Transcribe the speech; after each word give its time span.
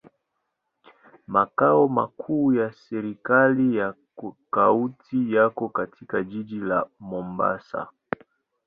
Makao 1.27 1.87
makuu 1.89 2.53
ya 2.53 2.71
serikali 2.71 3.77
ya 3.77 3.93
kaunti 4.51 5.33
yako 5.33 5.69
katika 5.69 6.23
jiji 6.23 6.59
la 6.59 6.87
Mombasa. 6.99 7.87